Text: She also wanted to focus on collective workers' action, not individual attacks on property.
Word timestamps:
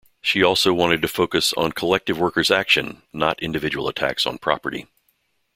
She 0.19 0.41
also 0.41 0.73
wanted 0.73 1.03
to 1.03 1.07
focus 1.07 1.53
on 1.53 1.73
collective 1.73 2.17
workers' 2.17 2.49
action, 2.49 3.03
not 3.13 3.39
individual 3.39 3.87
attacks 3.87 4.25
on 4.25 4.39
property. 4.39 4.87